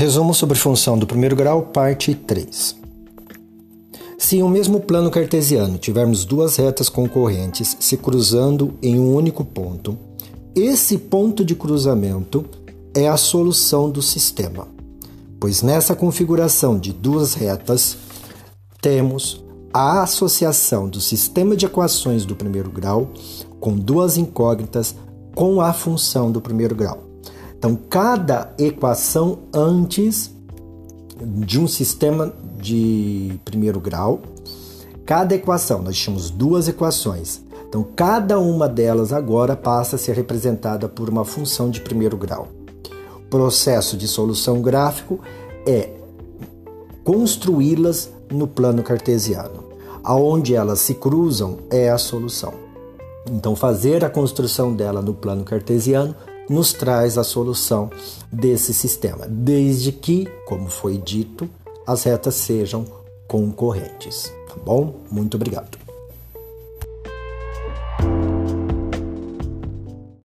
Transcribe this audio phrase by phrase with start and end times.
[0.00, 2.74] Resumo sobre função do primeiro grau, parte 3.
[4.16, 9.44] Se em um mesmo plano cartesiano tivermos duas retas concorrentes se cruzando em um único
[9.44, 9.98] ponto,
[10.56, 12.46] esse ponto de cruzamento
[12.94, 14.66] é a solução do sistema,
[15.38, 17.98] pois nessa configuração de duas retas
[18.80, 23.10] temos a associação do sistema de equações do primeiro grau
[23.60, 24.94] com duas incógnitas
[25.34, 27.09] com a função do primeiro grau.
[27.60, 30.34] Então, cada equação antes
[31.22, 34.22] de um sistema de primeiro grau,
[35.04, 37.42] cada equação, nós tínhamos duas equações.
[37.68, 42.48] Então, cada uma delas agora passa a ser representada por uma função de primeiro grau.
[43.18, 45.20] O processo de solução gráfico
[45.66, 45.90] é
[47.04, 49.64] construí-las no plano cartesiano.
[50.02, 52.54] Aonde elas se cruzam é a solução.
[53.30, 56.16] Então, fazer a construção dela no plano cartesiano
[56.50, 57.88] nos traz a solução
[58.30, 61.48] desse sistema, desde que, como foi dito,
[61.86, 62.84] as retas sejam
[63.28, 64.32] concorrentes.
[64.48, 64.96] Tá bom?
[65.12, 65.79] Muito obrigado.